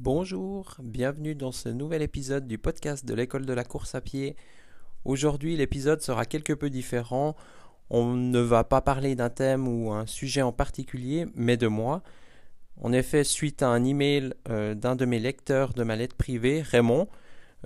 [0.00, 4.36] Bonjour, bienvenue dans ce nouvel épisode du podcast de l'école de la course à pied.
[5.04, 7.34] Aujourd'hui, l'épisode sera quelque peu différent.
[7.90, 12.04] On ne va pas parler d'un thème ou un sujet en particulier, mais de moi.
[12.80, 16.62] En effet, suite à un email euh, d'un de mes lecteurs de ma lettre privée,
[16.62, 17.08] Raymond,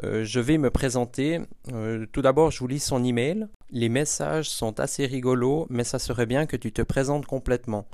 [0.03, 1.39] euh, je vais me présenter.
[1.71, 3.47] Euh, tout d'abord, je vous lis son email.
[3.71, 7.87] Les messages sont assez rigolos, mais ça serait bien que tu te présentes complètement.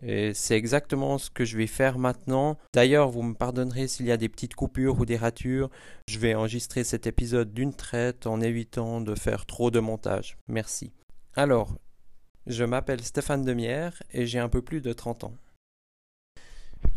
[0.00, 2.56] Et c'est exactement ce que je vais faire maintenant.
[2.72, 5.70] D'ailleurs, vous me pardonnerez s'il y a des petites coupures ou des ratures.
[6.08, 10.38] Je vais enregistrer cet épisode d'une traite en évitant de faire trop de montage.
[10.48, 10.92] Merci.
[11.34, 11.76] Alors,
[12.46, 15.34] je m'appelle Stéphane Demière et j'ai un peu plus de 30 ans.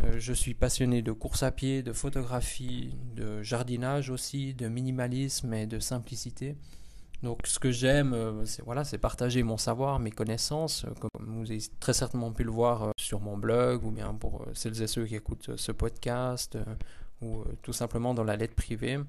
[0.04, 5.54] Euh, je suis passionné de course à pied, de photographie, de jardinage aussi, de minimalisme
[5.54, 6.56] et de simplicité.
[7.26, 11.42] Donc ce que j'aime, euh, c'est voilà, c'est partager mon savoir, mes connaissances, euh, comme
[11.42, 14.88] vous avez très certainement pu le voir sur mon blog, ou bien pour celles et
[14.88, 16.56] ceux qui écoutent ce podcast,
[17.24, 19.00] ou tout simplement dans la lettre privée.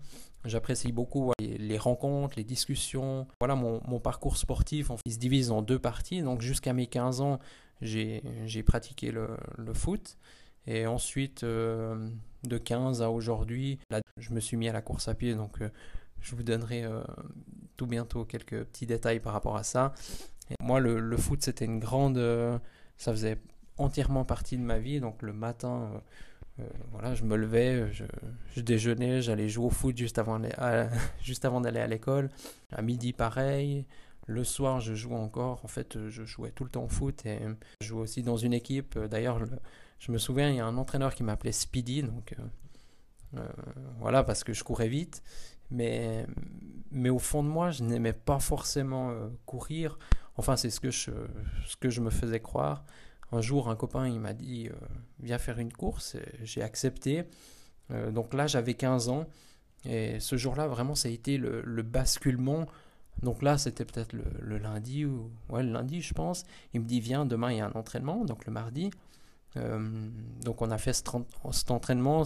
[0.47, 3.27] J'apprécie beaucoup les, rencontres, les discussions.
[3.41, 6.23] Voilà, mon, parcours sportif, il se divise en deux parties.
[6.23, 7.39] Donc jusqu'à mes 15 ans,
[7.83, 8.23] j'ai
[8.65, 9.29] pratiqué le,
[9.75, 10.17] foot.
[10.67, 12.09] Et ensuite, euh,
[12.45, 13.79] de 15 à aujourd'hui,
[14.19, 15.69] je me suis mis à la course à pied, euh,
[16.21, 17.03] je vous donnerai euh,
[17.77, 19.95] tout bientôt quelques petits détails par rapport à ça.
[20.61, 22.19] moi, le, foot, c'était une grande...
[22.97, 23.39] ça faisait
[23.79, 26.03] entièrement partie de ma vie, donc le matin...
[26.91, 30.41] voilà, je me levais, je, déjeunais, j'allais jouer au foot juste avant,
[31.61, 32.31] d'aller à l'école.
[32.73, 33.85] À midi, pareil.
[34.29, 35.65] Le soir, je jouais encore.
[35.65, 37.39] En fait, je jouais tout le temps au foot et
[37.81, 38.99] je jouais aussi dans une équipe.
[38.99, 39.41] D'ailleurs,
[39.99, 43.49] je me souviens, il y a un entraîneur qui m'appelait Speedy, donc euh, euh,
[43.99, 45.23] voilà, parce que je courais vite.
[45.71, 46.27] Mais,
[46.91, 49.99] mais au fond de moi, je n'aimais pas forcément euh, courir.
[50.37, 51.11] Enfin, c'est ce, que je,
[51.67, 52.85] ce que je me faisais croire.
[53.33, 54.69] Un jour, un copain, il m'a dit
[55.21, 56.17] Viens faire une course.
[56.43, 57.25] J'ai accepté.
[57.91, 59.27] donc là, j'avais 15 ans.
[59.85, 62.67] Et ce jour-là, vraiment, ça a été le, le basculement.
[63.23, 66.45] Donc là, c'était peut-être le, lundi, ou ouais, le lundi, je pense.
[66.75, 68.91] Il me dit Viens, demain, il y a un entraînement, donc le mardi.
[69.57, 70.09] Euh,
[70.45, 72.25] donc on a fait cet, entraînement,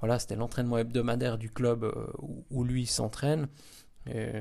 [0.00, 2.06] voilà, c'était l'entraînement hebdomadaire du club euh,
[2.50, 3.48] où, lui s'entraîne.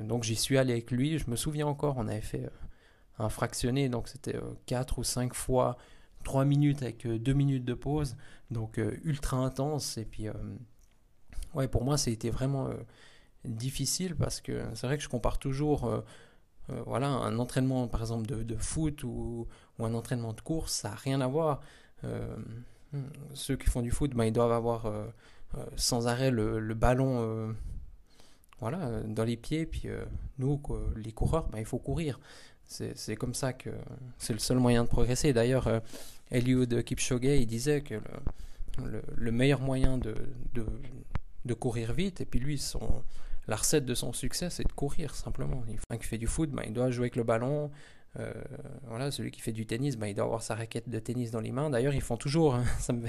[0.03, 2.49] Donc j'y suis allé avec lui, je me souviens encore, on avait fait euh,
[3.19, 5.77] un fractionné, donc c'était 4 ou 5 fois
[6.23, 8.15] 3 minutes avec 2 minutes de pause,
[8.49, 9.97] donc ultra intense.
[9.97, 10.27] Et puis,
[11.53, 12.69] ouais, pour moi, été vraiment
[13.45, 16.03] difficile parce que c'est vrai que je compare toujours
[16.67, 20.95] voilà, un entraînement par exemple de, foot ou, ou, un entraînement de course, ça n'a
[20.95, 21.61] rien à voir.
[22.03, 22.35] Euh,
[23.33, 25.05] ceux qui font du foot, ben, ils doivent avoir euh,
[25.57, 27.55] euh, sans arrêt le, ballon
[28.59, 29.65] voilà, dans les pieds.
[29.65, 29.87] Puis
[30.37, 30.61] nous,
[30.95, 32.19] les coureurs, ben, il faut courir.
[32.65, 33.69] C'est comme ça que
[34.17, 35.33] c'est le seul moyen de progresser.
[35.33, 35.81] D'ailleurs,
[36.31, 37.95] Eliud Kipchoge, il disait que
[38.83, 42.61] le, le, meilleur moyen de, courir vite, et puis lui,
[43.47, 45.63] la recette de son succès, c'est de courir simplement.
[45.91, 47.71] Il, fait du foot, ben, il doit jouer avec le ballon,
[48.19, 48.33] euh,
[48.87, 51.39] voilà, celui qui fait du tennis, bah, il doit avoir sa raquette de tennis dans
[51.39, 51.69] les mains.
[51.69, 52.55] D'ailleurs, ils font toujours.
[52.55, 53.07] Hein, ça me,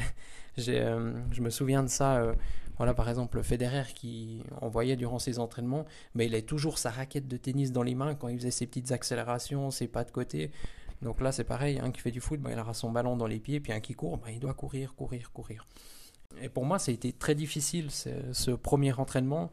[0.68, 2.18] euh, je me souviens de ça.
[2.18, 2.34] Euh,
[2.76, 7.28] voilà, par exemple, Federer qui envoyait durant ses entraînements, mais il avait toujours sa raquette
[7.28, 10.50] de tennis dans les mains quand il faisait ses petites accélérations, ses pas de côté.
[11.02, 11.80] Donc là, c'est pareil.
[11.80, 13.80] Un qui fait du foot, bah, il aura son ballon dans les pieds, puis un
[13.80, 15.66] qui court, bah, il doit courir, courir, courir.
[16.40, 19.50] Et pour moi, ça a été très difficile ce premier entraînement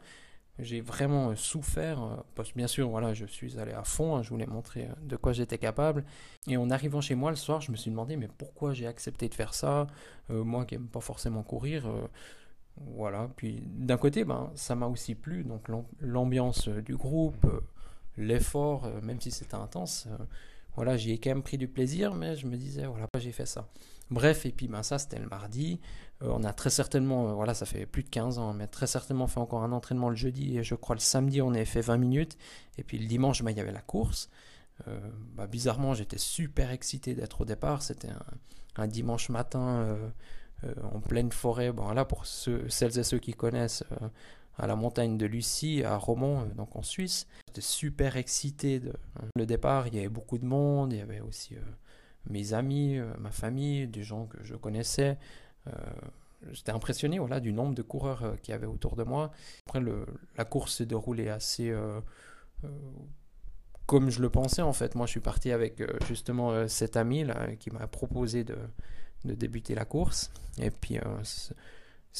[0.62, 4.16] j'ai vraiment euh, souffert, euh, parce que bien sûr, voilà, je suis allé à fond,
[4.16, 6.04] hein, je voulais montrer euh, de quoi j'étais capable.
[6.46, 9.28] Et en arrivant chez moi le soir, je me suis demandé, mais pourquoi j'ai accepté
[9.28, 9.86] de faire ça
[10.28, 11.86] Moi qui n'aime pas forcément courir,
[12.76, 13.28] voilà.
[13.36, 15.68] Puis d'un côté, ben, ça m'a aussi plu, donc
[16.00, 17.46] l'ambiance du groupe,
[18.16, 20.08] l'effort, même si c'était intense,
[20.76, 23.46] voilà, j'y ai quand même pris du plaisir, mais je me disais, voilà, j'ai fait
[23.46, 23.68] ça.
[24.10, 25.80] Bref, et puis ben, ça, c'était le mardi.
[26.22, 28.86] Euh, on a très certainement, euh, voilà, ça fait plus de 15 ans, mais très
[28.86, 31.80] certainement fait encore un entraînement le jeudi, et je crois le samedi, on avait fait
[31.80, 32.36] 20 minutes.
[32.78, 34.30] Et puis le dimanche, ben, il y avait la course.
[34.88, 34.98] Euh,
[35.34, 37.82] bah, bizarrement, j'étais super excité d'être au départ.
[37.82, 38.08] C'était
[38.76, 39.98] un, dimanche matin
[40.82, 41.70] en pleine forêt.
[41.70, 43.84] Bon, là, pour celles et ceux qui connaissent,
[44.56, 47.26] à la montagne de Lucie, à Romont, donc en Suisse.
[47.48, 48.94] J'étais super excité de
[49.36, 49.86] le départ.
[49.88, 51.56] Il y avait beaucoup de monde, il y avait aussi
[52.30, 55.18] mes amis, ma famille, des gens que je connaissais.
[56.52, 59.30] J'étais impressionné voilà, du nombre de coureurs qu'il y avait autour de moi.
[59.66, 61.74] Après, le, la course s'est déroulée assez
[63.86, 64.94] comme je le pensais en fait.
[64.94, 68.56] Moi, je suis parti avec justement cet ami là, qui m'a proposé de,
[69.24, 70.30] de, débuter la course.
[70.58, 70.98] Et puis,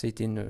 [0.03, 0.47] été une,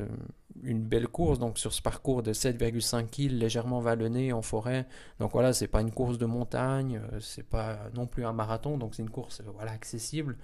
[0.62, 4.86] une, belle course, donc sur ce parcours de 7,5 km, légèrement vallonné en forêt.
[5.18, 8.78] Donc voilà, c'est pas une course de montagne, euh, c'est pas non plus un marathon,
[8.78, 10.36] donc c'est une course euh, voilà, accessible.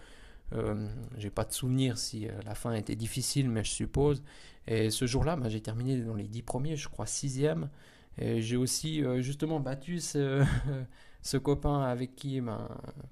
[0.52, 4.22] Euh, j'ai pas de souvenir si la fin était difficile, mais je suppose.
[4.66, 7.68] Et ce jour-là, ben, j'ai terminé dans les dix premiers, je crois sixième.
[8.18, 10.44] Et j'ai aussi justement battu ce,
[11.22, 12.68] ce, copain avec qui, ben,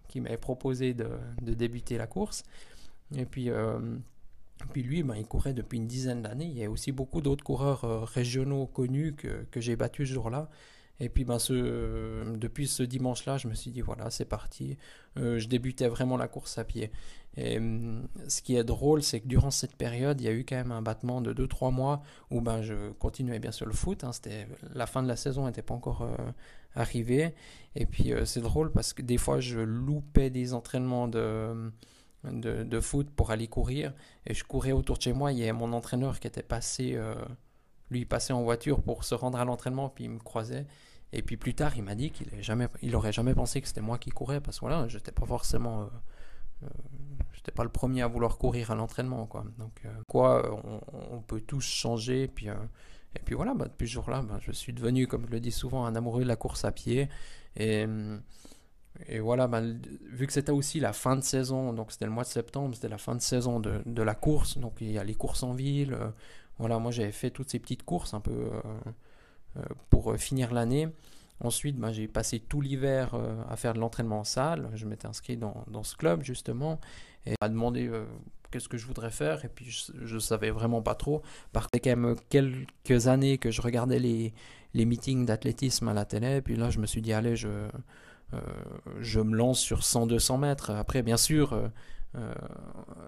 [0.09, 1.09] qui m'avait proposé de,
[1.43, 2.43] de, débuter la course.
[3.15, 3.51] Et puis,
[4.73, 6.47] puis lui, ben, il courait depuis une dizaine d'années.
[6.47, 10.49] Il y a aussi beaucoup d'autres coureurs régionaux connus que, que j'ai battus ce jour-là.
[11.01, 14.77] Et puis ben, ce, depuis ce dimanche-là, je me suis dit, voilà, c'est parti.
[15.17, 16.91] Euh, je débutais vraiment la course à pied.
[17.37, 20.45] Et hum, ce qui est drôle, c'est que durant cette période, il y a eu
[20.45, 24.05] quand même un battement de 2-3 mois où ben, je continuais bien sûr le foot.
[24.05, 24.13] Hein,
[24.73, 26.17] la fin de la saison n'était pas encore euh,
[26.77, 27.35] arrivée.
[27.75, 31.73] Et puis euh, c'est drôle parce que des fois, je loupais des entraînements de,
[32.23, 33.93] de, de, foot pour aller courir.
[34.27, 35.33] Et je courais autour de chez moi.
[35.33, 36.97] Il y a mon entraîneur qui était passé
[37.95, 40.67] lui, passait en voiture pour se rendre à l'entraînement, puis il me croisait.
[41.13, 44.11] Et puis plus tard, il m'a dit qu'il jamais, jamais pensé que c'était moi qui
[44.11, 45.87] courais, parce que voilà, j'étais pas forcément, euh,
[46.65, 46.69] euh,
[47.33, 49.45] j'étais pas le premier à vouloir courir à l'entraînement, quoi.
[49.59, 50.61] Donc euh, quoi,
[51.13, 54.73] on, peut tous changer, puis et puis voilà, bah, depuis ce jour-là, bah, je suis
[54.73, 57.09] devenu, comme je le dis souvent, un amoureux de la course à pied.
[57.57, 57.87] Et,
[59.07, 62.25] et voilà, bah, vu que c'était aussi la fin de saison, donc c'était le mois
[62.25, 65.05] de septembre, c'était la fin de saison de, de, la course, donc il y a
[65.05, 65.97] les courses en ville,
[66.59, 68.51] voilà, moi j'avais fait toutes ces petites courses un peu euh,
[69.57, 70.89] euh, pour euh, finir l'année.
[71.41, 73.17] Ensuite, ben, j'ai passé tout l'hiver
[73.51, 74.71] à faire de l'entraînement en salle.
[74.75, 76.81] Je m'étais inscrit dans, ce club justement
[77.27, 77.91] et à demander
[78.53, 79.45] qu'est-ce que je voudrais faire.
[79.45, 81.23] Et puis je, ne savais vraiment pas trop.
[81.53, 84.33] Par quand même quelques années que je regardais les,
[84.75, 86.37] les meetings d'athlétisme à la télé.
[86.37, 87.69] Et puis là, je me suis dit, allez, je,
[89.01, 90.71] je me lance sur 100-200 mètres.
[90.71, 91.61] Après, bien sûr,
[92.17, 92.33] euh,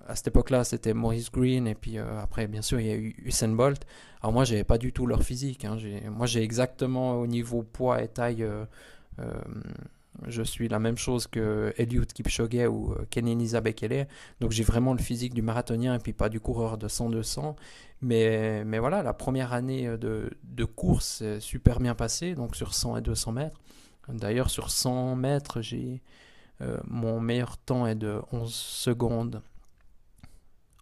[0.07, 2.97] à cette époque-là, c'était Maurice Green, et puis euh, après, bien sûr, il y a
[2.97, 3.87] eu Usain Bolt.
[4.21, 5.65] Alors moi, j'avais pas du tout leur physique.
[5.65, 5.77] Hein.
[6.11, 8.65] Moi, j'ai exactement au niveau poids et taille, euh,
[10.27, 14.09] je suis la même chose que Eliud Kipchoge ou Kenenisa Bekele.
[14.41, 17.55] Donc j'ai vraiment le physique du marathonien et puis pas du coureur de 100-200.
[18.01, 22.73] Mais, mais voilà, la première année de, de course est super bien passée, donc sur
[22.75, 23.61] 100 et 200 mètres.
[24.09, 26.03] D'ailleurs, sur 100 mètres, j'ai
[26.63, 29.43] euh, mon meilleur temps est de 11 secondes,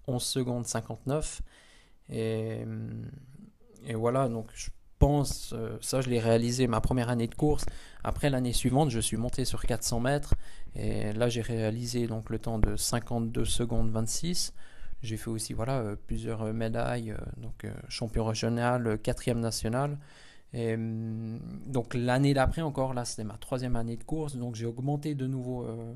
[0.06, 1.42] 11 secondes 59.
[2.10, 2.64] Et,
[3.86, 7.64] et voilà, donc je pense, euh, ça je l'ai réalisé ma première année de course.
[8.02, 10.34] Après l'année suivante, je suis monté sur 400 mètres.
[10.76, 14.52] Et là, j'ai réalisé donc le temps de 52 secondes 26.
[15.02, 19.98] J'ai fait aussi voilà, euh, plusieurs médailles, donc champion régional, quatrième national.
[20.52, 25.14] Et, donc l'année d'après encore, là c'était ma troisième année de course, donc j'ai augmenté
[25.14, 25.94] de nouveau euh,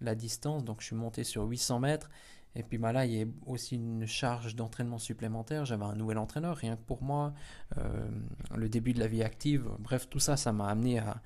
[0.00, 2.08] la distance, donc je suis monté sur 800 mètres.
[2.54, 5.64] Et puis bah, là, il y a aussi une charge d'entraînement supplémentaire.
[5.64, 7.32] J'avais un nouvel entraîneur, rien que pour moi.
[7.76, 8.08] Euh,
[8.56, 9.68] le début de la vie active.
[9.78, 11.20] Bref, tout ça, ça m'a amené à,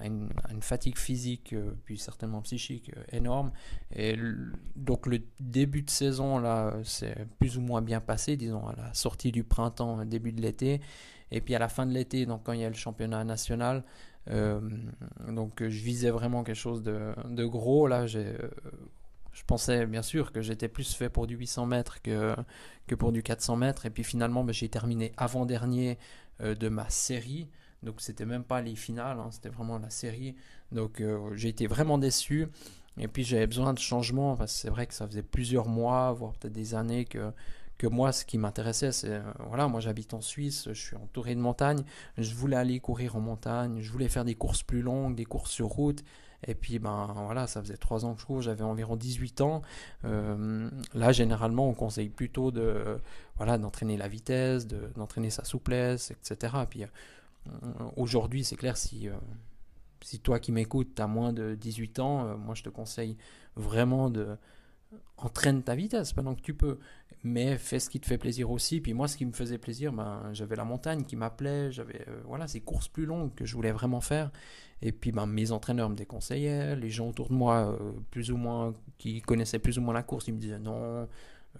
[0.00, 3.50] une, fatigue physique, euh, puis certainement psychique énorme.
[3.94, 4.16] Et
[4.76, 8.94] donc le début de saison, là, c'est plus ou moins bien passé, disons, à la
[8.94, 10.80] sortie du printemps, début de l'été.
[11.30, 13.84] Et puis à la fin de l'été, donc quand il y a le championnat national,
[14.30, 14.60] euh,
[15.28, 17.86] donc je visais vraiment quelque chose de, gros.
[17.86, 18.36] Là, euh,
[19.32, 22.34] je pensais bien sûr que j'étais plus fait pour du 800 mètres que,
[22.86, 23.86] que pour du 400 mètres.
[23.86, 25.98] Et puis finalement, ben, j'ai terminé avant-dernier
[26.42, 27.48] euh, de ma série.
[27.82, 30.34] Donc c'était même pas les finales, hein, c'était vraiment la série.
[30.72, 31.02] Donc
[31.34, 32.48] j'ai été vraiment déçu.
[32.98, 36.52] Et puis j'avais besoin de changement c'est vrai que ça faisait plusieurs mois, voire peut-être
[36.52, 37.32] des années que
[37.78, 41.34] que moi, ce qui m'intéressait, c'est, euh, voilà, moi j'habite en Suisse, je suis entouré
[41.36, 41.84] de montagnes,
[42.18, 45.52] je voulais aller courir en montagne, je voulais faire des courses plus longues, des courses
[45.52, 46.02] sur route,
[46.46, 49.62] et puis ben voilà, ça faisait trois ans que je cours, j'avais environ 18 ans.
[50.04, 52.98] Euh, là, généralement, on conseille plutôt de,
[53.36, 56.54] voilà, d'entraîner la vitesse, de, d'entraîner sa souplesse, etc.
[56.68, 57.48] puis euh,
[57.96, 59.08] aujourd'hui, c'est clair, si,
[60.02, 63.16] si toi qui m'écoutes, tu as moins de 18 ans, moi je te conseille
[63.56, 64.36] vraiment de
[65.16, 66.78] entraîne ta vitesse pendant que tu peux,
[67.24, 68.80] mais fais ce qui te fait plaisir aussi.
[68.80, 72.20] Puis moi, ce qui me faisait plaisir, ben, j'avais la montagne qui m'appelait, j'avais euh,
[72.24, 74.30] voilà ces courses plus longues que je voulais vraiment faire.
[74.80, 78.36] Et puis ben, mes entraîneurs me déconseillaient, les gens autour de moi, euh, plus ou
[78.36, 80.76] moins, qui connaissaient plus ou moins la course, ils me disaient non.
[80.82, 81.06] Euh,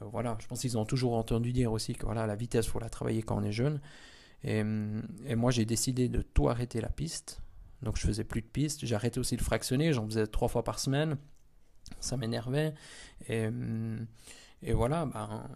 [0.01, 2.91] voilà, je pense qu'ils ont toujours entendu dire aussi que voilà, la vitesse, faut la
[2.91, 3.81] travailler quand on est jeune.
[4.45, 4.63] Et,
[5.27, 7.43] et moi, j'ai décidé de tout arrêter la piste.
[7.83, 8.85] Donc je faisais plus de piste.
[8.93, 9.93] Arrêté aussi de fractionner.
[9.93, 11.17] J'en faisais trois fois par semaine
[12.01, 12.75] ça m'énervait.
[13.29, 14.07] Et, hum,
[14.63, 15.49] voilà, ben,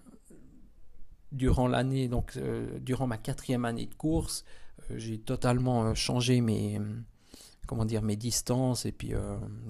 [1.32, 4.44] durant l'année, donc euh, durant ma quatrième année de course,
[4.90, 7.04] euh, j'ai totalement euh, changé mes, hum,
[7.66, 8.86] comment dire, mes distances.
[8.86, 9.12] Et puis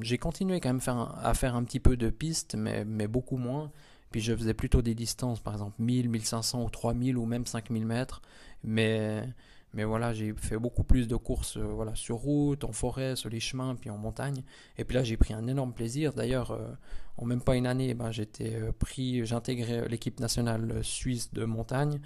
[0.01, 3.71] j'ai continué quand même à faire un petit peu de piste, mais, mais beaucoup moins.
[4.11, 7.87] Puis je faisais plutôt des distances, par exemple 1000, 1500 ou 3000 ou même 5000
[7.87, 8.21] mètres.
[8.65, 9.27] Mais,
[9.75, 13.31] Mais voilà, j'ai fait beaucoup plus de courses euh, voilà, sur route, en forêt, sur
[13.31, 14.43] les chemins, puis en montagne.
[14.77, 16.13] Et puis là, j'ai pris un énorme plaisir.
[16.13, 16.69] D'ailleurs, euh,
[17.17, 22.01] en même pas une année, ben, j'étais euh, pris, j'intégrais l'équipe nationale suisse de montagne.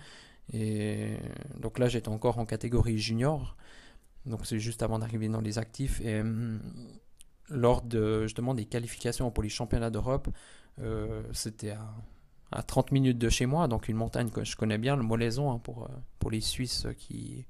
[0.52, 1.16] Et
[1.61, 3.56] donc là, j'étais encore en catégorie junior.
[4.26, 6.00] Donc c'est juste avant d'arriver dans les actifs.
[6.02, 6.61] Et hum,
[7.49, 10.28] lors de justement des qualifications pour les championnats d'Europe,
[11.32, 11.94] c'était à
[12.52, 15.50] à 30 minutes de chez moi, donc une montagne que je connais bien, le Molaison,
[15.50, 17.44] hein, pour, pour les Suisses qui...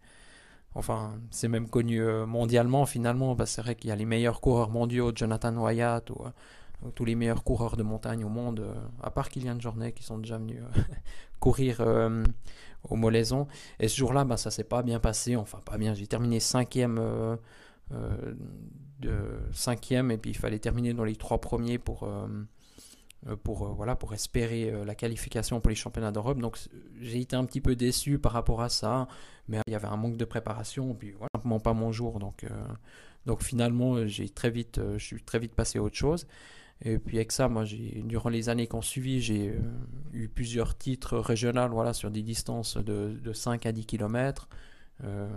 [0.74, 4.70] Enfin, c'est même connu euh, mondialement finalement, c'est vrai qu'il y a les meilleurs coureurs
[4.70, 8.66] mondiaux, Jonathan Wyatt, ou, euh, tous les meilleurs coureurs de montagne au monde,
[9.02, 10.60] à part Kylian Jornet, qui sont déjà venus
[11.40, 11.80] courir
[12.84, 13.46] au Molaison.
[13.80, 17.00] Et ce jour-là, bah, ça s'est pas bien passé, enfin pas bien, j'ai terminé cinquième,
[19.52, 22.26] cinquième, et puis il fallait terminer dans les trois premiers pour euh,
[23.42, 26.38] pour, euh, voilà, pour espérer euh, la qualification pour les championnats d'Europe.
[26.38, 26.58] Donc
[27.00, 29.08] j'ai été un petit peu déçu par rapport à ça,
[29.48, 32.18] mais il y avait un manque de préparation, puis voilà, simplement pas mon jour.
[32.18, 32.44] Donc,
[33.26, 36.26] donc finalement, j'ai très vite, je suis très vite passé à autre chose.
[36.84, 37.50] Et puis avec ça,
[38.04, 39.58] durant les années qui ont suivi, j'ai
[40.12, 44.48] eu plusieurs titres régionaux voilà, sur des distances de, de 5 à 10 km.
[45.04, 45.28] Euh,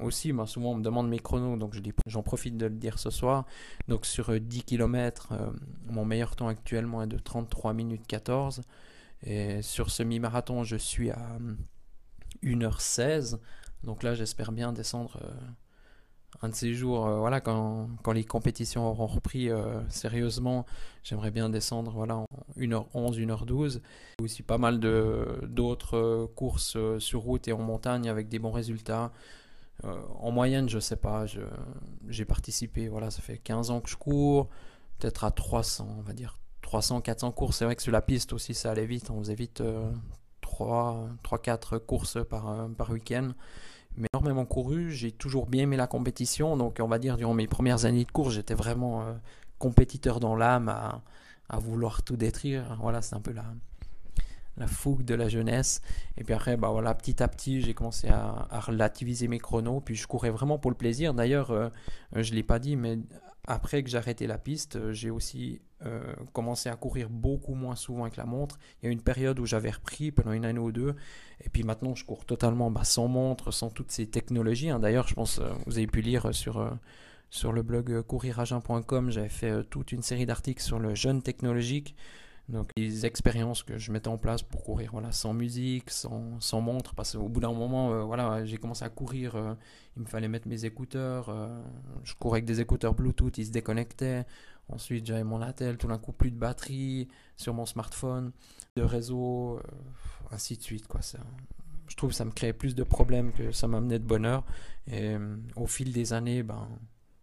[0.00, 1.74] aussi, moi, souvent on me demande mes chronos, donc
[2.06, 3.46] j'en profite de le dire ce soir.
[3.88, 5.50] Donc sur 10 euh, km, euh,
[5.86, 8.62] mon meilleur temps actuellement est de 33 minutes 14.
[9.22, 11.38] Et sur semi-marathon, je suis à
[12.42, 13.38] 1h16.
[13.84, 15.18] Donc là, j'espère bien descendre
[16.42, 20.66] un de ces jours, euh, voilà, quand, quand, les compétitions auront repris euh, sérieusement,
[21.02, 22.26] j'aimerais bien descendre voilà, en
[22.58, 23.80] 1h11, 1h12.
[24.22, 29.12] Aussi pas mal d'autres euh, courses sur route et en montagne avec des bons résultats.
[29.82, 31.26] en moyenne, je sais pas,
[32.08, 34.48] j'ai participé, voilà, ça fait 15 ans que je cours,
[34.98, 37.58] peut-être à 300, on va dire 300, 400 courses.
[37.58, 39.62] C'est vrai que sur la piste aussi, ça allait vite, on faisait vite
[40.40, 41.08] 3,
[41.42, 43.32] 4 courses par, par week-end
[43.96, 44.90] mais énormément couru.
[44.90, 46.56] J'ai toujours bien aimé la compétition.
[46.56, 49.12] Donc, on va dire, durant mes premières années de course, j'étais vraiment euh,
[49.58, 51.02] compétiteur dans l'âme à,
[51.58, 52.76] vouloir tout détruire.
[52.80, 53.44] Voilà, c'est un peu la,
[54.56, 55.80] la fougue de la jeunesse.
[56.16, 59.80] Et puis après, bah petit à petit, j'ai commencé à, à, relativiser mes chronos.
[59.80, 61.14] Puis je courais vraiment pour le plaisir.
[61.14, 61.68] D'ailleurs, euh,
[62.14, 62.98] je ne l'ai pas dit, mais
[63.46, 67.76] après que j'ai arrêté la piste, euh, j'ai aussi euh, commencé à courir beaucoup moins
[67.76, 68.58] souvent avec la montre.
[68.82, 70.94] Il y a une période où j'avais repris pendant une année ou deux.
[71.44, 74.70] Et puis maintenant, je cours totalement bah, sans montre, sans toutes ces technologies.
[74.70, 74.80] Hein.
[74.80, 76.76] D'ailleurs, je pense, euh, vous avez pu lire sur,
[77.30, 81.94] sur le blog couriragent.com, j'avais fait toute une série d'articles sur le jeûne technologique.
[82.48, 86.60] Donc les expériences que je mettais en place pour courir voilà, sans musique, sans, sans
[86.60, 89.54] montre, parce qu'au bout d'un moment, euh, voilà, j'ai commencé à courir, euh,
[89.96, 91.60] il me fallait mettre mes écouteurs, euh,
[92.04, 94.24] je courais avec des écouteurs Bluetooth, ils se déconnectaient,
[94.68, 98.30] ensuite j'avais mon attel, tout d'un coup plus de batterie sur mon smartphone,
[98.76, 99.60] de réseau,
[100.30, 100.86] ainsi de suite.
[100.86, 101.00] Quoi.
[101.88, 104.44] Je trouve que ça me créait plus de problèmes que ça m'amenait de bonheur,
[104.86, 105.16] et
[105.56, 106.68] au fil des années, ben,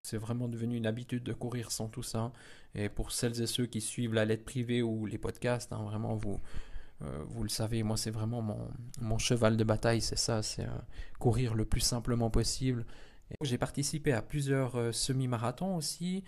[0.03, 2.31] c'est vraiment devenu une habitude de courir sans tout ça.
[2.75, 6.15] Et pour celles et ceux qui suivent la lettre privée ou les podcasts, hein, vraiment,
[6.15, 6.41] vous,
[7.01, 8.41] euh, vous le savez, moi, c'est vraiment
[8.99, 10.81] mon, cheval de bataille, c'est ça, c'est euh,
[11.19, 12.85] courir le plus simplement possible.
[13.41, 16.23] J'ai participé à plusieurs euh, semi-marathons aussi,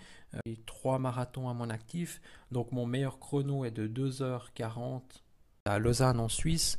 [0.46, 2.20] et trois marathons à mon actif.
[2.50, 5.02] Donc mon meilleur chrono est de 2h40
[5.66, 6.78] à Lausanne en Suisse.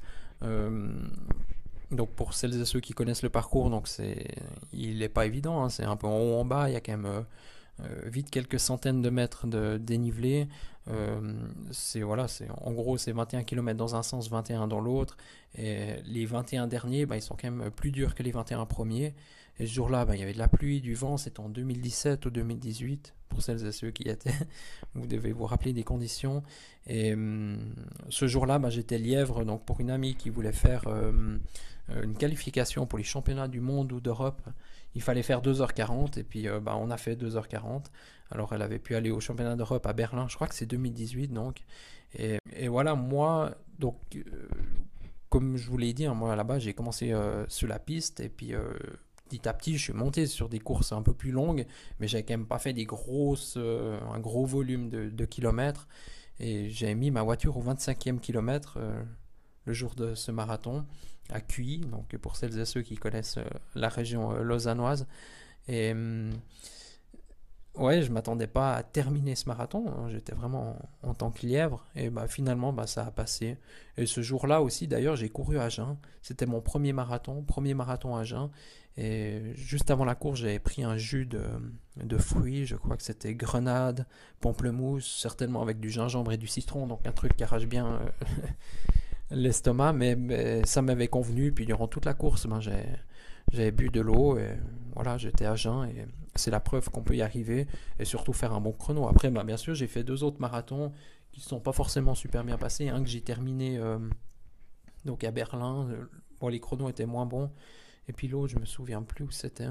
[1.91, 4.27] Donc pour celles et ceux qui connaissent le parcours, donc c'est,
[4.73, 6.81] il n'est pas évident, hein, c'est un peu en haut en bas, il y a
[6.81, 7.25] quand même
[7.81, 10.47] euh, vite quelques centaines de mètres de dénivelé.
[10.89, 11.19] Euh,
[11.71, 15.17] c'est voilà, c'est en gros c'est 21 km dans un sens, 21 dans l'autre.
[15.57, 19.13] Et les 21 derniers, bah, ils sont quand même plus durs que les 21 premiers.
[19.59, 21.17] Et ce jour-là, bah, il y avait de la pluie, du vent.
[21.17, 24.33] C'était en 2017 ou 2018 pour celles et ceux qui y étaient.
[24.95, 26.43] vous devez vous rappeler des conditions.
[26.87, 27.59] Et hum,
[28.09, 31.37] ce jour-là, bah, j'étais lièvre donc pour une amie qui voulait faire euh,
[32.03, 34.41] une qualification pour les championnats du monde ou d'Europe
[34.97, 37.85] il fallait faire 2h40 et puis euh, bah, on a fait 2h40.
[38.31, 41.27] Alors elle avait pu aller au championnat d'Europe à Berlin, je crois que c'est 2018
[41.27, 41.63] donc.
[42.15, 44.21] Et, voilà, moi, donc, euh,
[45.29, 48.29] comme je vous l'ai dit, hein, moi là-bas j'ai commencé euh, sur la piste et
[48.29, 48.53] puis
[49.29, 51.67] petit à petit je suis monté sur des courses un peu plus longues,
[51.99, 55.87] mais j'ai quand même pas fait des grosses, un gros volume de, de kilomètres.
[56.39, 58.79] Et j'ai mis ma voiture au 25e kilomètre
[59.65, 60.85] le jour de ce marathon
[61.31, 65.07] à Cuy, donc pour celles et ceux qui connaissent euh, la région euh, lausannoise.
[65.67, 66.31] Et hum,
[67.77, 69.85] ouais, je m'attendais pas à terminer ce marathon.
[69.87, 70.09] Hein.
[70.09, 71.85] J'étais vraiment en, tant que lièvre.
[71.95, 73.57] Et bah, finalement, bah, ça a passé.
[73.97, 75.97] Et ce jour-là aussi, d'ailleurs, j'ai couru à Jeun.
[76.21, 78.49] C'était mon premier marathon, premier marathon à Jeun.
[78.99, 81.43] Et juste avant la course, j'avais pris un jus de,
[81.97, 82.65] de, fruits.
[82.65, 84.07] Je crois que c'était grenade,
[84.41, 86.87] pamplemousse, certainement avec du gingembre et du citron.
[86.87, 88.27] Donc un truc qui arrache bien euh,
[89.31, 91.51] l'estomac, mais, ça m'avait convenu.
[91.51, 94.57] Puis durant toute la course, ben, j'avais bu de l'eau et
[94.93, 96.05] voilà, j'étais à jeun et
[96.35, 97.67] c'est la preuve qu'on peut y arriver
[97.99, 99.07] et surtout faire un bon chrono.
[99.07, 100.91] Après, ben, bien sûr, j'ai fait deux autres marathons
[101.31, 102.89] qui ne sont pas forcément super bien passés.
[102.89, 103.99] Un que j'ai terminé euh,
[105.05, 105.89] donc à Berlin,
[106.39, 107.51] bon, les chronos étaient moins bons.
[108.07, 109.69] Et puis l'autre, je me souviens plus où c'était.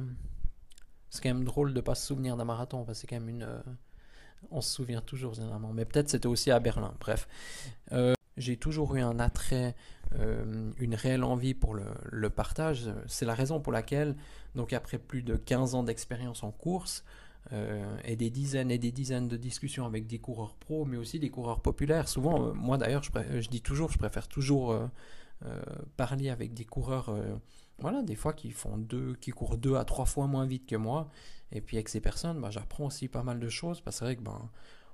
[1.10, 3.42] C'est quand même drôle de pas se souvenir d'un marathon, parce c'est quand même une.
[3.44, 3.62] Euh,
[4.50, 5.72] on se souvient toujours généralement.
[5.72, 6.94] Mais peut-être c'était aussi à Berlin.
[7.00, 7.28] Bref.
[7.92, 9.74] Euh, j'ai toujours eu un attrait,
[10.18, 12.90] euh, une réelle envie pour le, partage.
[13.06, 14.16] C'est la raison pour laquelle,
[14.54, 17.04] donc après plus de 15 ans d'expérience en course,
[18.04, 21.30] et des dizaines et des dizaines de discussions avec des coureurs pros, mais aussi des
[21.30, 22.08] coureurs populaires.
[22.08, 24.76] Souvent, moi d'ailleurs, je, je, dis toujours, je préfère toujours
[25.96, 27.14] parler avec des coureurs
[27.78, 30.76] voilà, des fois qui font deux, qui courent deux à trois fois moins vite que
[30.76, 31.08] moi.
[31.52, 34.04] Et puis avec ces personnes, bah, j'apprends aussi pas mal de choses parce que c'est
[34.06, 34.50] vrai que ben,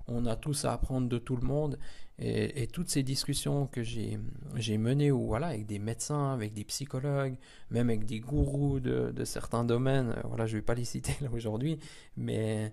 [0.06, 1.78] on a tous à apprendre de tout le monde.
[2.18, 4.18] Et, toutes ces discussions que j'ai,
[4.78, 7.37] menées voilà, avec des médecins, avec des psychologues,
[7.71, 11.78] même avec des gourous de, certains domaines, voilà, je ne vais pas les citer aujourd'hui,
[12.16, 12.73] mais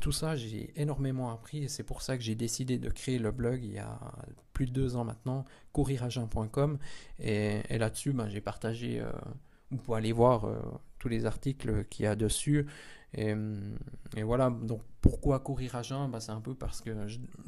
[0.00, 3.32] tout ça, j'ai énormément appris et c'est pour ça que j'ai décidé de créer le
[3.32, 3.98] blog il y a
[4.52, 6.78] plus de deux ans maintenant, couriragent.com.
[7.18, 9.10] Et, et là-dessus, ben, j'ai partagé, euh,
[9.70, 10.58] vous pouvez aller voir euh,
[10.98, 12.66] tous les articles qu'il y a dessus.
[13.16, 16.10] Et, voilà, donc pourquoi courir à jeun?
[16.10, 16.90] Ben, C'est un peu parce que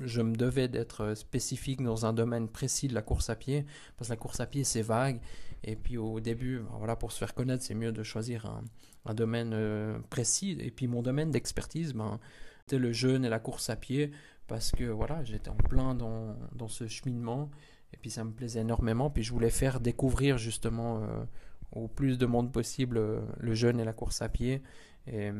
[0.01, 4.09] je, me devais d'être spécifique dans un domaine précis de la course à pied, parce
[4.09, 5.21] que la course à pied c'est vague,
[5.65, 9.15] et puis au début, ben, voilà, pour se faire connaître, c'est mieux de choisir un,
[9.15, 10.57] domaine euh, précis.
[10.61, 12.21] Et puis mon domaine d'expertise, ben,
[12.61, 14.13] c'était le jeûne et la course à pied,
[14.47, 17.51] parce que voilà, j'étais en plein dans, dans, ce cheminement,
[17.93, 21.25] et puis ça me plaisait énormément, puis je voulais faire découvrir justement euh,
[21.73, 24.63] au plus de monde possible euh, le jeûne et la course à pied.
[25.07, 25.31] Et,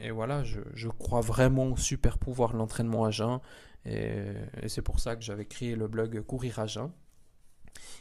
[0.00, 3.40] et voilà, je, crois vraiment au super pouvoir de l'entraînement à jeun,
[3.84, 4.32] et,
[4.62, 6.90] et c'est pour ça que j'avais créé le blog Courir à jeun.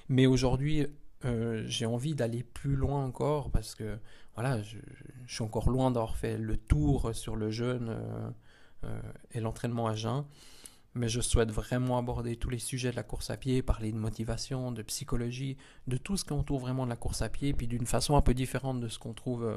[0.10, 0.88] Mais aujourd'hui,
[1.26, 3.98] euh, j'ai envie d'aller plus loin encore parce que
[4.36, 4.78] voilà, je,
[5.28, 8.30] suis encore loin d'avoir fait le tour sur le jeûne euh,
[8.84, 10.26] euh, et l'entraînement à jeun.
[10.98, 13.98] Mais je souhaite vraiment aborder tous les sujets de la course à pied, parler de
[13.98, 17.68] motivation, de psychologie, de tout ce qui entoure vraiment de la course à pied, puis
[17.68, 19.50] d'une façon un peu différente de ce qu'on trouve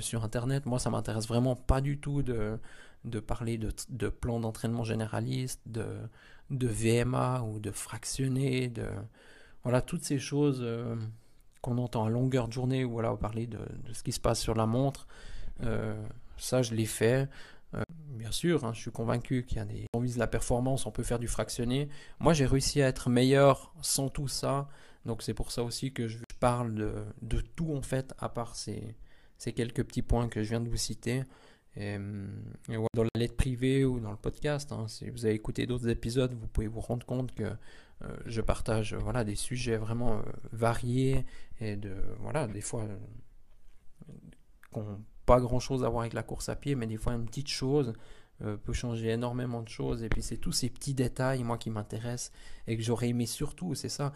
[0.00, 0.66] sur Internet.
[0.66, 2.58] Moi, ça m'intéresse vraiment pas du tout de,
[3.04, 5.86] de parler de, de plans d'entraînement généraliste, de,
[6.50, 8.86] de VMA ou de fractionné, de,
[9.62, 10.96] voilà, toutes ces choses euh,
[11.60, 13.58] qu'on entend à longueur de journée, ou voilà, parler de,
[13.92, 15.06] ce qui se passe sur la montre,
[15.62, 15.94] euh,
[16.36, 17.28] ça je l'ai fait.
[18.28, 19.86] Bien sûr, hein, je suis convaincu qu'il y a des.
[19.94, 21.88] On vise la performance, on peut faire du fractionné.
[22.20, 24.68] Moi, j'ai réussi à être meilleur sans tout ça.
[25.06, 26.74] Donc, c'est pour ça aussi que je parle
[27.22, 28.94] de, tout en fait, à part ces,
[29.56, 31.24] quelques petits points que je viens de vous citer.
[31.74, 31.96] Et,
[32.92, 36.34] dans la lettre privée ou dans le podcast, hein, si vous avez écouté d'autres épisodes,
[36.34, 41.24] vous pouvez vous rendre compte que euh, je partage voilà, des sujets vraiment euh, variés
[41.60, 44.12] et de, voilà, des fois euh,
[44.70, 47.12] qui n'ont pas grand chose à voir avec la course à pied, mais des fois
[47.12, 47.92] une petite chose
[48.38, 50.02] peut changer énormément de choses.
[50.02, 52.32] Et puis c'est tous ces petits détails, moi, qui m'intéressent
[52.66, 54.12] et que j'aurais aimé surtout, c'est ça.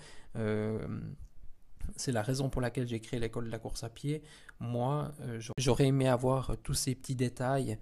[1.97, 4.23] c'est la raison pour laquelle j'ai créé l'école de la course à pied.
[4.61, 5.13] Moi,
[5.59, 7.79] j'aurais aimé avoir tous ces petits détails,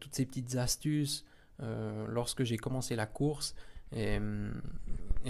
[0.00, 1.24] toutes ces petites astuces
[1.58, 3.54] lorsque j'ai commencé la course.
[3.92, 4.18] Et,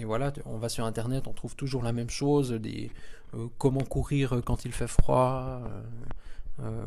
[0.04, 2.90] voilà, on va sur Internet, on trouve toujours la même chose, des,
[3.34, 5.82] euh, comment courir quand il fait froid, euh,
[6.60, 6.86] euh,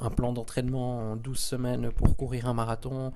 [0.00, 3.12] un plan d'entraînement en 12 semaines pour courir un marathon,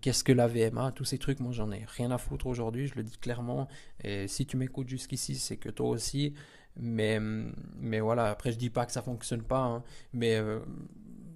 [0.00, 2.94] qu'est-ce que la VMA, tous ces trucs, moi j'en ai rien à foutre aujourd'hui, je
[2.94, 3.68] le dis clairement.
[4.04, 6.34] Et si tu m'écoutes jusqu'ici, c'est que toi aussi.
[6.76, 9.82] Mais, mais voilà, après je dis pas que ça fonctionne pas, hein,
[10.12, 10.40] mais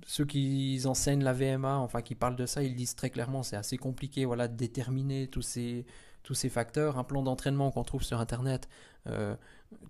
[0.07, 3.57] ceux qui enseignent la VMA, enfin qui parlent de ça, ils disent très clairement c'est
[3.57, 5.87] assez compliqué voilà, de déterminer tous ces,
[6.22, 6.98] tous ces facteurs.
[6.98, 8.68] Un plan d'entraînement qu'on trouve sur Internet,
[9.07, 9.37] euh,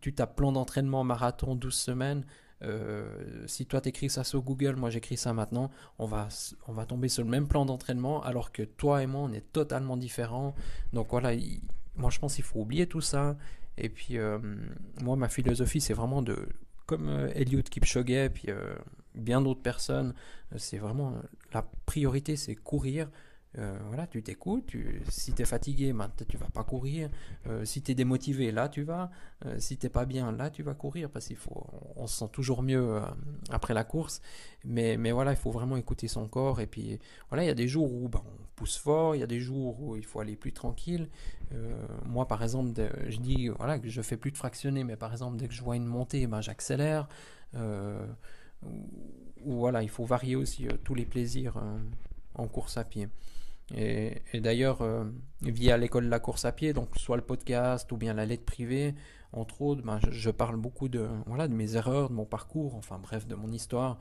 [0.01, 2.25] tu tapes plan d'entraînement marathon 12 semaines.
[2.63, 6.29] Euh, si toi t'écris ça sur Google, moi j'écris ça maintenant, on va,
[6.69, 9.53] on va tomber sur le même plan d'entraînement alors que toi et moi on est
[9.53, 10.55] totalement différents.
[10.93, 11.31] Donc voilà,
[11.97, 13.37] moi je pense qu'il faut oublier tout ça.
[13.79, 14.39] Et puis euh,
[15.01, 16.37] moi ma philosophie c'est vraiment de,
[16.87, 18.49] comme Eliud Kipchoge, et puis
[19.15, 20.15] bien d'autres personnes.
[20.53, 21.23] Euh, c'est vraiment euh,
[21.53, 23.09] la priorité, c'est courir.
[23.59, 27.11] Euh, voilà, tu t'écoutes, tu, si tu es fatigué, ben, tu vas pas courir.
[27.65, 29.11] si tu es démotivé, là tu vas.
[29.59, 32.63] si tu pas bien, là tu vas courir parce qu'il faut, on, se sent toujours
[32.63, 33.01] mieux
[33.51, 34.21] après la course.
[34.65, 36.61] Mais, mais voilà, il faut vraiment écouter son corps.
[36.61, 39.25] Et puis voilà, il y a des jours où ben, on pousse fort, il y
[39.25, 41.09] a des jours où il faut aller plus tranquille.
[42.07, 42.73] moi, par exemple,
[43.09, 45.63] je dis voilà, que je fais plus de fractionner, mais par exemple, dès que je
[45.63, 47.09] vois une montée, ben, j'accélère
[49.45, 51.79] ou voilà, il faut varier aussi euh, tous les plaisirs euh,
[52.35, 53.09] en course à pied.
[53.75, 54.87] Et, d'ailleurs,
[55.41, 58.45] via l'école de la course à pied, donc soit le podcast ou bien la lettre
[58.45, 58.95] privée,
[59.33, 62.99] entre autres, ben, je, parle beaucoup de, voilà, de mes erreurs, de mon parcours, enfin
[62.99, 63.99] bref, de mon histoire.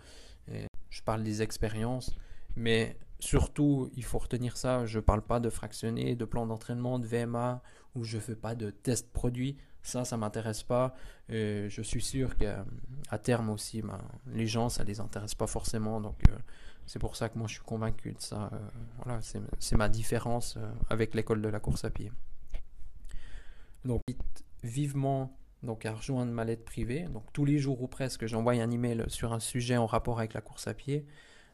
[0.89, 2.13] Je parle des expériences.
[2.56, 7.00] Mais surtout, il faut retenir ça, je ne parle pas de fractionner, de plan d'entraînement,
[7.00, 7.62] de VMA,
[7.95, 9.58] ou je ne fais pas de test produit.
[9.84, 10.96] Ça, ça m'intéresse pas.
[11.30, 16.00] Et je suis sûr qu'à terme aussi, ben, les gens, ça les intéresse pas forcément.
[16.02, 16.38] Donc, euh,
[16.86, 18.50] c'est pour ça que moi, je suis convaincu de ça.
[18.54, 18.58] Euh,
[19.04, 19.22] voilà,
[19.60, 22.12] c'est ma différence euh, avec l'école de la course à pied.
[23.86, 24.02] Donc,
[24.63, 27.04] vivement donc à rejoindre ma lettre privée.
[27.04, 30.34] Donc tous les jours ou presque, j'envoie un email sur un sujet en rapport avec
[30.34, 31.06] la course à pied.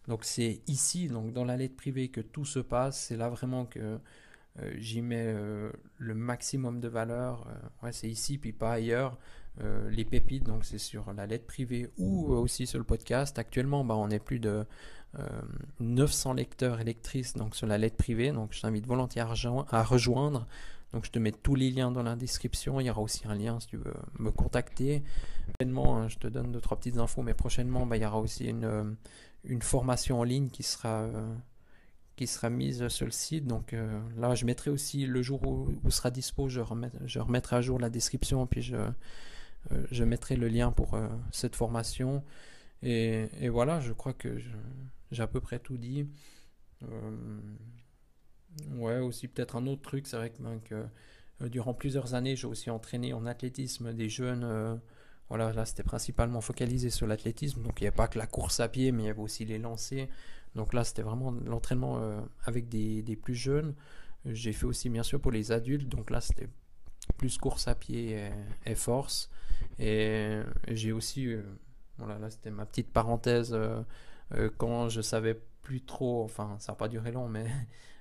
[0.07, 2.99] Donc c'est ici, donc dans la lettre privée, que tout se passe.
[2.99, 3.99] C'est là vraiment que
[4.59, 7.47] euh, j'y mets euh, le maximum de valeur.
[7.47, 9.17] Euh, ouais, c'est ici, puis pas ailleurs.
[9.89, 13.39] les pépites, donc c'est sur la lettre privée ou aussi sur le podcast.
[13.39, 14.65] Actuellement, bah, on est plus de
[15.79, 18.31] 900 lecteurs et lectrices donc sur la lettre privée.
[18.31, 20.45] Donc je t'invite volontiers à, rejoindre.
[20.93, 22.79] Donc je te mets tous les liens dans la description.
[22.79, 25.03] Il y aura aussi un lien si tu veux me contacter.
[25.57, 28.19] Prochainement, hein, je te donne deux trois petites infos, mais prochainement, bah, il y aura
[28.19, 28.95] aussi une
[29.43, 31.07] une formation en ligne qui sera,
[32.17, 33.45] qui sera mise sur le site.
[33.45, 37.79] Donc euh, là, je mettrai aussi le jour où, sera dispo, je, remettrai à jour
[37.79, 38.75] la description, puis je,
[39.71, 40.99] euh, mettrai le lien pour
[41.31, 42.23] cette formation.
[42.83, 44.37] Et, voilà, je crois que
[45.11, 46.07] j'ai à peu près tout dit.
[48.75, 52.47] ouais, aussi peut-être un autre truc, c'est vrai que, ben, que durant plusieurs années, j'ai
[52.47, 54.79] aussi entraîné en athlétisme des jeunes
[55.29, 58.59] voilà, là c'était principalement focalisé sur l'athlétisme, donc il n'y avait pas que la course
[58.59, 60.07] à pied, mais il y avait aussi les lancers.
[60.57, 63.75] Donc là c'était vraiment l'entraînement euh, avec des, plus jeunes.
[64.25, 66.49] J'ai fait aussi bien sûr pour les adultes, donc là c'était
[67.17, 68.27] plus course à pied
[68.65, 69.29] et, force.
[69.77, 71.43] Et j'ai aussi, euh,
[71.99, 73.83] voilà, là c'était ma petite parenthèse, euh,
[74.57, 77.45] quand je savais plus trop, enfin ça n'a pas duré long, mais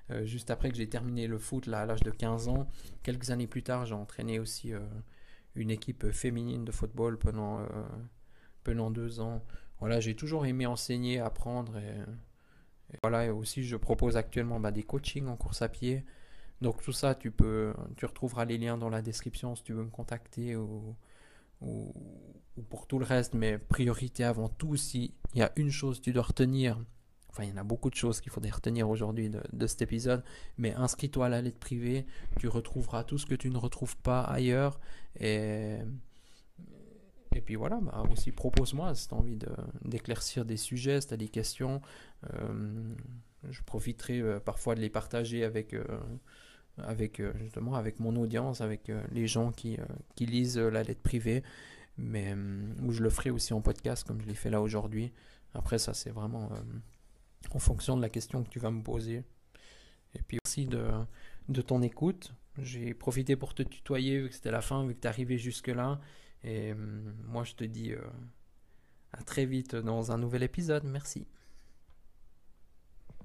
[0.23, 2.67] juste après que j'ai terminé le foot là, à l'âge de 15 ans,
[3.03, 4.73] quelques années plus tard j'ai entraîné aussi
[5.53, 7.59] une équipe féminine de football pendant,
[8.63, 9.43] pendant deux ans.
[9.79, 11.77] Voilà, j'ai toujours aimé enseigner, apprendre.
[11.77, 11.93] Et,
[13.01, 16.05] voilà, et aussi je propose actuellement bah, des coachings en course à pied.
[16.61, 19.83] Donc tout ça, tu peux, tu retrouveras les liens dans la description si tu veux
[19.83, 20.95] me contacter ou,
[21.61, 21.93] ou,
[22.57, 23.33] ou pour tout le reste.
[23.33, 26.79] Mais priorité avant tout, s'il y a une chose que tu dois retenir
[27.37, 30.23] Enfin, il y en a beaucoup de choses qu'il faudrait retenir aujourd'hui de, cet épisode.
[30.57, 32.07] Mais inscris-toi à la lettre privée.
[32.39, 34.79] Tu retrouveras tout ce que tu ne retrouves pas ailleurs.
[35.19, 35.77] Et,
[37.37, 39.37] et puis voilà, bah aussi propose-moi si tu as envie
[39.85, 41.81] d'éclaircir des sujets, si tu as des questions.
[42.33, 42.95] Euh,
[43.47, 45.83] je profiterai euh, parfois de les partager avec, euh,
[46.79, 49.77] avec, justement, avec mon audience, avec les gens qui,
[50.15, 51.43] qui lisent la lettre privée.
[51.99, 52.35] Mais
[52.83, 55.13] où je le ferai aussi en podcast comme je l'ai fait là aujourd'hui.
[55.53, 56.49] Après, ça, c'est vraiment
[57.51, 59.23] en fonction de la question que tu vas me poser.
[60.15, 60.83] Et puis aussi de,
[61.49, 62.33] de ton écoute.
[62.59, 65.99] J'ai profité pour te tutoyer vu que c'était la fin, vu que tu arrivé jusque-là.
[66.43, 68.01] Et hum, moi, je te dis euh,
[69.13, 70.83] à très vite dans un nouvel épisode.
[70.85, 71.27] Merci.